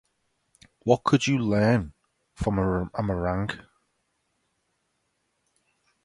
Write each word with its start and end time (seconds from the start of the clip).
What 0.79 1.03
could 1.03 1.27
you 1.27 1.37
learn 1.37 1.93
from 2.33 2.57
a 2.57 3.03
meringue? 3.03 3.51